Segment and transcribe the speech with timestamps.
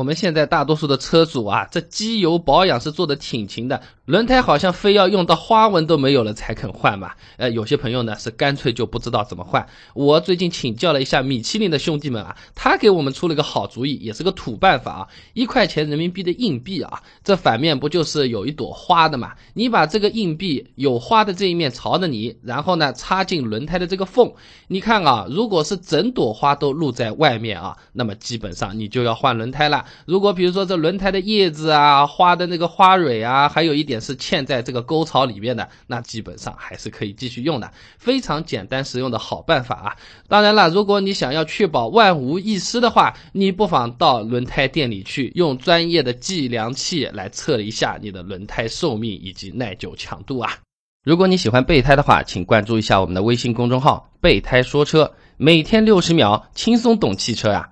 [0.00, 7.10] 我们现在大多数的车主啊，这机油保养是做的挺勤的，轮胎好像非要用到花纹都没有了才肯换嘛。
[7.36, 9.66] 呃，有些朋友呢是干脆就不知道怎么换。
[9.92, 15.08] 我最近请教了一下米其林的兄弟们啊，他给我们出了个好主意，也是个土办法啊。
[15.34, 19.34] 一块钱人民币的硬币啊，这反面不就是有一朵花的嘛？
[19.52, 24.32] 你把这个硬币有花的这一面朝着你，然后呢插进轮胎的这个缝，
[24.68, 29.84] 你看啊，如果是整朵花都露在外面啊，那么基本上你就要换轮胎了。
[30.06, 39.96] 如果比如说这轮胎的叶子啊、花的那个花蕊啊，还有一点是嵌在这个沟槽里面的，那基本上还是可以继续用的，非常简单实用的好办法啊。
[40.28, 50.58] 当然了，如果你想要确保万无一失的话，你不妨到轮胎店里去，用专业的计量器来测一下你的轮胎寿命以及耐久强度啊。
[51.02, 57.68] 如果你喜欢备胎的话，请关注一下我们的微信公众号“备胎说车”，每天六十秒，轻松懂汽车啊。